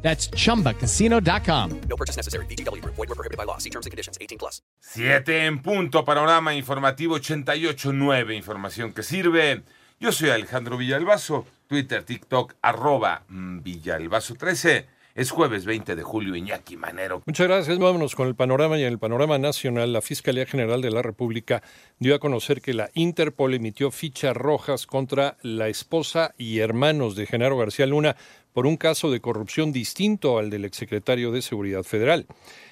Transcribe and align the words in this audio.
That's 0.00 0.30
chumbacasino.com. 0.30 1.80
No 1.88 1.96
purchase 1.96 2.16
necessary. 2.16 2.46
BGW. 2.46 2.82
Void 2.84 2.96
were 2.96 3.14
prohibited 3.14 3.36
by 3.36 3.44
law. 3.44 3.58
See 3.58 3.70
terms 3.70 3.84
and 3.84 3.90
conditions. 3.90 4.16
18 4.20 4.38
plus. 4.38 4.62
7 4.80 5.46
en 5.46 5.60
punto, 5.60 6.04
panorama 6.04 6.54
informativo 6.54 7.18
88.9, 7.18 8.34
información 8.34 8.92
que 8.92 9.02
sirve. 9.02 9.62
Yo 10.00 10.12
soy 10.12 10.30
Alejandro 10.30 10.76
Villalbazo, 10.76 11.44
Twitter, 11.66 12.04
TikTok, 12.04 12.54
arroba 12.62 13.24
mm, 13.28 13.62
Villalbazo 13.62 14.34
13. 14.36 14.86
Es 15.18 15.32
jueves 15.32 15.64
20 15.64 15.96
de 15.96 16.02
julio, 16.04 16.36
Iñaki 16.36 16.76
Manero. 16.76 17.24
Muchas 17.26 17.48
gracias. 17.48 17.76
Vámonos 17.76 18.14
con 18.14 18.28
el 18.28 18.36
panorama 18.36 18.78
y 18.78 18.84
en 18.84 18.92
el 18.92 19.00
panorama 19.00 19.36
nacional. 19.36 19.92
La 19.92 20.00
Fiscalía 20.00 20.46
General 20.46 20.80
de 20.80 20.92
la 20.92 21.02
República 21.02 21.60
dio 21.98 22.14
a 22.14 22.20
conocer 22.20 22.62
que 22.62 22.72
la 22.72 22.90
Interpol 22.94 23.54
emitió 23.54 23.90
fichas 23.90 24.36
rojas 24.36 24.86
contra 24.86 25.36
la 25.42 25.66
esposa 25.66 26.36
y 26.38 26.60
hermanos 26.60 27.16
de 27.16 27.26
Genaro 27.26 27.58
García 27.58 27.86
Luna 27.86 28.14
por 28.52 28.66
un 28.66 28.76
caso 28.76 29.10
de 29.10 29.20
corrupción 29.20 29.72
distinto 29.72 30.38
al 30.38 30.50
del 30.50 30.64
exsecretario 30.64 31.32
de 31.32 31.42
Seguridad 31.42 31.82
Federal. 31.82 32.26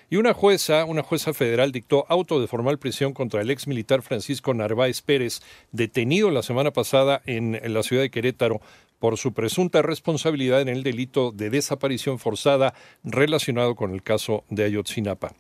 Y 0.09 0.17
una 0.17 0.35
jueza, 0.35 0.85
una 0.85 1.03
jueza 1.03 1.35
federal 1.35 1.73
dictó 1.73 2.07
auto 2.09 2.41
de 2.41 2.47
formal 2.47 2.79
prisión 2.79 3.13
contra 3.13 3.41
el 3.41 3.51
ex 3.51 3.67
militar 3.67 4.03
Francisco 4.03 4.55
Narváez 4.55 5.03
Pérez, 5.03 5.41
detenido 5.73 6.31
la 6.31 6.43
semana 6.43 6.73
pasada 6.73 7.23
en 7.27 7.59
la 7.75 7.83
ciudad 7.83 8.03
de 8.03 8.11
Querétaro 8.11 8.61
por 8.99 9.19
su 9.19 9.33
presunta 9.33 9.83
responsabilidad 9.83 10.61
en 10.61 10.69
el 10.69 10.83
delito 10.83 11.33
de 11.33 11.51
desaparición 11.51 12.19
forzada 12.19 12.75
relacionado 13.05 13.75
con 13.75 13.93
el 13.93 14.03
caso 14.03 14.45
de 14.49 14.65
Ayotzinapa. 14.65 15.33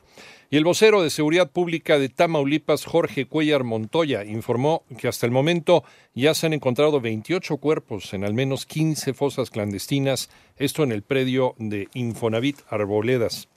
Y 0.48 0.56
el 0.56 0.64
vocero 0.64 1.02
de 1.02 1.10
Seguridad 1.10 1.50
Pública 1.50 1.98
de 1.98 2.08
Tamaulipas, 2.08 2.84
Jorge 2.84 3.26
Cuellar 3.26 3.64
Montoya, 3.64 4.24
informó 4.24 4.84
que 4.96 5.08
hasta 5.08 5.26
el 5.26 5.32
momento 5.32 5.82
ya 6.14 6.34
se 6.34 6.46
han 6.46 6.52
encontrado 6.52 7.00
28 7.00 7.56
cuerpos 7.56 8.14
en 8.14 8.22
al 8.22 8.32
menos 8.32 8.64
15 8.64 9.12
fosas 9.12 9.50
clandestinas, 9.50 10.30
esto 10.56 10.84
en 10.84 10.92
el 10.92 11.02
predio 11.02 11.56
de 11.58 11.88
Infonavit 11.94 12.60
Arboledas. 12.68 13.48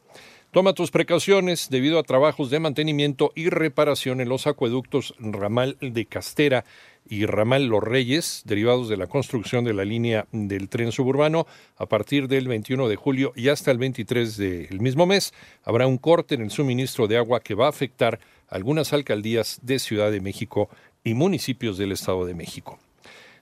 Toma 0.52 0.74
tus 0.74 0.90
precauciones 0.90 1.68
debido 1.70 2.00
a 2.00 2.04
trabajos 2.04 2.50
de 2.50 2.60
mantenimiento 2.60 3.32
y 3.36 3.50
reparación 3.50 4.20
en 4.20 4.30
los 4.30 4.48
acueductos 4.48 5.14
Ramal 5.20 5.78
de 5.80 6.08
Castera 6.08 6.66
y 7.08 7.28
Ramal 7.28 7.68
Los 7.68 7.84
Reyes, 7.84 8.42
derivados 8.46 8.90
de 8.90 8.98
la 8.98 9.06
construcción 9.06 9.64
de 9.64 9.76
la 9.76 9.86
línea 9.86 10.26
del 10.32 10.68
tren 10.68 10.92
suburbano. 10.92 11.46
A 11.78 11.86
partir 11.86 12.28
del 12.28 12.48
21 12.48 12.88
de 12.88 12.96
julio 12.96 13.32
y 13.36 13.50
hasta 13.50 13.70
el 13.70 13.78
23 13.78 14.38
del 14.38 14.82
mismo 14.82 15.06
mes, 15.06 15.36
habrá 15.64 15.86
un 15.86 16.00
corte 16.00 16.34
en 16.34 16.42
el 16.42 16.50
suministro 16.50 17.08
de 17.08 17.18
agua 17.18 17.42
que 17.42 17.54
va 17.54 17.68
a 17.68 17.70
afectar 17.70 18.20
algunas 18.48 18.92
alcaldías 18.92 19.60
de 19.62 19.78
Ciudad 19.78 20.10
de 20.10 20.20
México 20.20 20.68
y 21.04 21.14
municipios 21.14 21.78
del 21.78 21.92
Estado 21.92 22.26
de 22.26 22.34
México. 22.34 22.80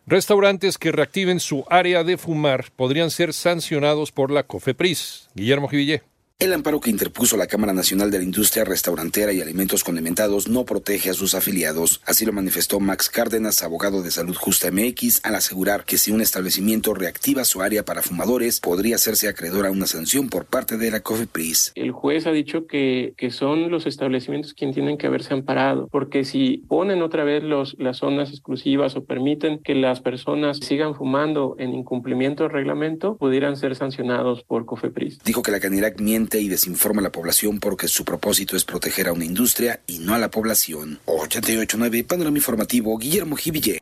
Restaurantes 0.05 0.77
que 0.77 0.91
reactiven 0.91 1.39
su 1.39 1.63
área 1.69 2.03
de 2.03 2.17
fumar 2.17 2.65
podrían 2.75 3.11
ser 3.11 3.31
sancionados 3.31 4.11
por 4.11 4.29
la 4.29 4.43
COFEPRIS. 4.43 5.29
Guillermo 5.35 5.69
Jivillé. 5.69 6.03
El 6.39 6.53
amparo 6.53 6.79
que 6.79 6.91
interpuso 6.91 7.35
la 7.35 7.47
Cámara 7.47 7.73
Nacional 7.73 8.11
de 8.11 8.19
la 8.19 8.23
Industria 8.23 8.63
Restaurantera 8.63 9.33
y 9.33 9.41
Alimentos 9.41 9.83
Condimentados 9.83 10.47
no 10.47 10.65
protege 10.65 11.09
a 11.09 11.15
sus 11.15 11.33
afiliados. 11.33 11.99
Así 12.05 12.27
lo 12.27 12.31
manifestó 12.31 12.79
Max 12.79 13.09
Cárdenas, 13.09 13.63
abogado 13.63 14.03
de 14.03 14.11
Salud 14.11 14.35
Justa 14.35 14.69
MX, 14.69 15.21
al 15.25 15.33
asegurar 15.33 15.83
que 15.83 15.97
si 15.97 16.11
un 16.11 16.21
establecimiento 16.21 16.93
reactiva 16.93 17.43
su 17.43 17.63
área 17.63 17.83
para 17.85 18.03
fumadores, 18.03 18.59
podría 18.59 18.97
hacerse 18.97 19.27
acreedor 19.27 19.65
a 19.65 19.71
una 19.71 19.87
sanción 19.87 20.29
por 20.29 20.45
parte 20.45 20.77
de 20.77 20.91
la 20.91 20.99
COFEPRIS. 20.99 21.71
El 21.73 21.91
juez 21.91 22.27
ha 22.27 22.31
dicho 22.31 22.67
que, 22.67 23.15
que 23.17 23.31
son 23.31 23.71
los 23.71 23.87
establecimientos 23.87 24.53
quienes 24.53 24.75
tienen 24.75 24.99
que 24.99 25.07
haberse 25.07 25.33
amparado, 25.33 25.87
porque 25.91 26.23
si 26.23 26.63
ponen 26.67 27.01
otra 27.01 27.23
vez 27.23 27.41
los, 27.41 27.75
las 27.79 27.97
zonas 27.97 28.29
exclusivas 28.29 28.95
o 28.95 29.05
permiten 29.05 29.57
que 29.63 29.73
las 29.73 30.01
personas 30.01 30.59
sigan 30.59 30.93
fumando 30.93 31.55
en 31.57 31.73
incumplimiento 31.73 32.43
del 32.43 32.51
reglamento, 32.51 33.17
pudieran 33.17 33.57
ser 33.57 33.75
sancionados 33.75 34.43
por 34.43 34.67
COFEPRIS. 34.67 35.17
Dijo 35.25 35.41
que 35.41 35.49
la 35.49 35.59
Canirac 35.59 35.99
miente 35.99 36.26
y 36.35 36.49
desinforma 36.49 36.99
a 36.99 37.03
la 37.03 37.11
población 37.11 37.59
porque 37.59 37.87
su 37.87 38.03
propósito 38.03 38.57
es 38.57 38.65
proteger 38.65 39.07
a 39.07 39.13
una 39.13 39.23
industria 39.23 39.79
y 39.87 39.99
no 39.99 40.13
a 40.13 40.17
la 40.17 40.29
población. 40.29 40.99
889 41.05 42.03
Panorama 42.03 42.37
Informativo, 42.37 42.97
Guillermo 42.97 43.37
Jiville. 43.37 43.81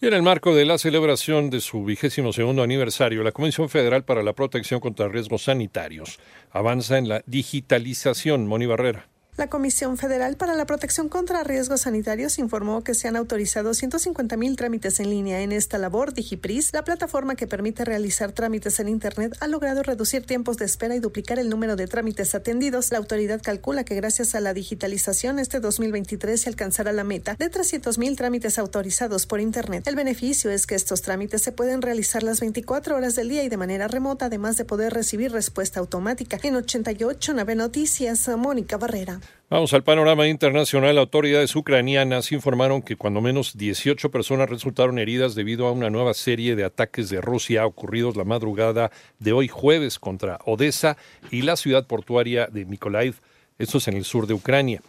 En 0.00 0.12
el 0.12 0.22
marco 0.22 0.54
de 0.54 0.64
la 0.64 0.76
celebración 0.76 1.50
de 1.50 1.60
su 1.60 1.84
vigésimo 1.84 2.32
segundo 2.32 2.62
aniversario, 2.62 3.22
la 3.22 3.32
Comisión 3.32 3.68
Federal 3.68 4.04
para 4.04 4.24
la 4.24 4.32
Protección 4.32 4.80
contra 4.80 5.08
Riesgos 5.08 5.44
Sanitarios 5.44 6.18
avanza 6.50 6.98
en 6.98 7.08
la 7.08 7.22
digitalización. 7.26 8.46
Moni 8.46 8.66
Barrera. 8.66 9.08
La 9.36 9.48
Comisión 9.48 9.96
Federal 9.96 10.36
para 10.36 10.54
la 10.54 10.64
Protección 10.64 11.08
contra 11.08 11.42
Riesgos 11.42 11.80
Sanitarios 11.80 12.38
informó 12.38 12.84
que 12.84 12.94
se 12.94 13.08
han 13.08 13.16
autorizado 13.16 13.74
150 13.74 14.36
mil 14.36 14.54
trámites 14.54 15.00
en 15.00 15.10
línea 15.10 15.40
en 15.40 15.50
esta 15.50 15.76
labor. 15.76 16.14
DigiPris, 16.14 16.72
la 16.72 16.84
plataforma 16.84 17.34
que 17.34 17.48
permite 17.48 17.84
realizar 17.84 18.30
trámites 18.30 18.78
en 18.78 18.88
Internet, 18.88 19.36
ha 19.40 19.48
logrado 19.48 19.82
reducir 19.82 20.24
tiempos 20.24 20.56
de 20.58 20.66
espera 20.66 20.94
y 20.94 21.00
duplicar 21.00 21.40
el 21.40 21.48
número 21.48 21.74
de 21.74 21.88
trámites 21.88 22.32
atendidos. 22.36 22.92
La 22.92 22.98
autoridad 22.98 23.42
calcula 23.42 23.82
que 23.82 23.96
gracias 23.96 24.36
a 24.36 24.40
la 24.40 24.54
digitalización 24.54 25.40
este 25.40 25.58
2023 25.58 26.40
se 26.40 26.48
alcanzará 26.48 26.92
la 26.92 27.02
meta 27.02 27.34
de 27.36 27.48
300 27.48 27.98
mil 27.98 28.14
trámites 28.14 28.56
autorizados 28.60 29.26
por 29.26 29.40
Internet. 29.40 29.88
El 29.88 29.96
beneficio 29.96 30.52
es 30.52 30.64
que 30.68 30.76
estos 30.76 31.02
trámites 31.02 31.42
se 31.42 31.50
pueden 31.50 31.82
realizar 31.82 32.22
las 32.22 32.38
24 32.38 32.94
horas 32.94 33.16
del 33.16 33.30
día 33.30 33.42
y 33.42 33.48
de 33.48 33.56
manera 33.56 33.88
remota, 33.88 34.26
además 34.26 34.56
de 34.56 34.64
poder 34.64 34.94
recibir 34.94 35.32
respuesta 35.32 35.80
automática. 35.80 36.38
En 36.44 36.54
88 36.54 37.34
Nave 37.34 37.56
Noticias, 37.56 38.28
Mónica 38.38 38.76
Barrera. 38.76 39.23
Vamos 39.50 39.74
al 39.74 39.84
panorama 39.84 40.26
internacional. 40.26 40.98
Autoridades 40.98 41.54
ucranianas 41.54 42.32
informaron 42.32 42.82
que 42.82 42.96
cuando 42.96 43.20
menos 43.20 43.56
18 43.56 44.10
personas 44.10 44.48
resultaron 44.48 44.98
heridas 44.98 45.34
debido 45.34 45.66
a 45.66 45.72
una 45.72 45.90
nueva 45.90 46.14
serie 46.14 46.56
de 46.56 46.64
ataques 46.64 47.10
de 47.10 47.20
Rusia 47.20 47.66
ocurridos 47.66 48.16
la 48.16 48.24
madrugada 48.24 48.90
de 49.18 49.32
hoy 49.32 49.48
jueves 49.48 49.98
contra 49.98 50.38
Odessa 50.44 50.96
y 51.30 51.42
la 51.42 51.56
ciudad 51.56 51.86
portuaria 51.86 52.46
de 52.46 52.64
Mykolaiv, 52.64 53.20
esto 53.58 53.78
es 53.78 53.86
en 53.86 53.94
el 53.94 54.04
sur 54.04 54.26
de 54.26 54.34
Ucrania. 54.34 54.80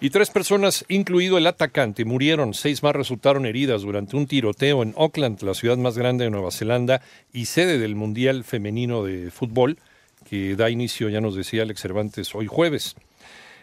Y 0.00 0.10
tres 0.10 0.30
personas, 0.30 0.84
incluido 0.88 1.38
el 1.38 1.46
atacante, 1.46 2.04
murieron. 2.04 2.54
Seis 2.54 2.82
más 2.82 2.94
resultaron 2.94 3.46
heridas 3.46 3.82
durante 3.82 4.16
un 4.16 4.26
tiroteo 4.26 4.82
en 4.82 4.94
Auckland, 4.96 5.42
la 5.42 5.54
ciudad 5.54 5.76
más 5.76 5.96
grande 5.96 6.24
de 6.24 6.30
Nueva 6.30 6.50
Zelanda 6.50 7.02
y 7.32 7.46
sede 7.46 7.78
del 7.78 7.94
Mundial 7.94 8.44
Femenino 8.44 9.04
de 9.04 9.30
Fútbol, 9.30 9.78
que 10.28 10.56
da 10.56 10.70
inicio, 10.70 11.08
ya 11.08 11.20
nos 11.20 11.36
decía 11.36 11.62
Alex 11.62 11.80
Cervantes, 11.80 12.34
hoy 12.34 12.46
jueves. 12.46 12.96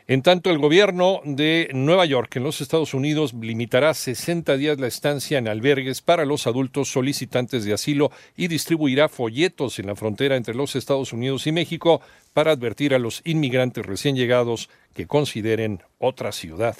En 0.09 0.23
tanto, 0.23 0.49
el 0.49 0.57
gobierno 0.57 1.21
de 1.23 1.69
Nueva 1.71 2.03
York, 2.03 2.35
en 2.35 2.43
los 2.43 2.61
Estados 2.61 2.95
Unidos, 2.95 3.31
limitará 3.39 3.93
60 3.93 4.57
días 4.57 4.79
la 4.79 4.87
estancia 4.87 5.37
en 5.37 5.47
albergues 5.47 6.01
para 6.01 6.25
los 6.25 6.47
adultos 6.47 6.91
solicitantes 6.91 7.63
de 7.63 7.73
asilo 7.73 8.09
y 8.35 8.47
distribuirá 8.47 9.07
folletos 9.07 9.77
en 9.77 9.85
la 9.85 9.95
frontera 9.95 10.35
entre 10.35 10.55
los 10.55 10.75
Estados 10.75 11.13
Unidos 11.13 11.45
y 11.45 11.51
México 11.51 12.01
para 12.33 12.53
advertir 12.53 12.95
a 12.95 12.97
los 12.97 13.21
inmigrantes 13.23 13.85
recién 13.85 14.15
llegados 14.15 14.71
que 14.95 15.05
consideren 15.05 15.83
otra 15.99 16.31
ciudad. 16.31 16.75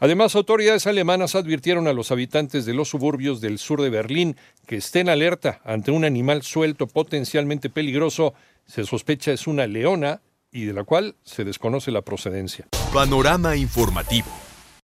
Además, 0.00 0.34
autoridades 0.34 0.88
alemanas 0.88 1.36
advirtieron 1.36 1.86
a 1.86 1.92
los 1.92 2.10
habitantes 2.10 2.66
de 2.66 2.74
los 2.74 2.88
suburbios 2.88 3.40
del 3.40 3.60
sur 3.60 3.80
de 3.80 3.90
Berlín 3.90 4.36
que 4.66 4.78
estén 4.78 5.08
alerta 5.08 5.60
ante 5.64 5.92
un 5.92 6.04
animal 6.04 6.42
suelto 6.42 6.88
potencialmente 6.88 7.70
peligroso. 7.70 8.34
Se 8.66 8.82
sospecha 8.82 9.30
es 9.30 9.46
una 9.46 9.68
leona 9.68 10.20
y 10.56 10.64
de 10.64 10.72
la 10.72 10.84
cual 10.84 11.16
se 11.22 11.44
desconoce 11.44 11.90
la 11.90 12.00
procedencia. 12.00 12.66
Panorama 12.92 13.56
informativo. 13.56 14.45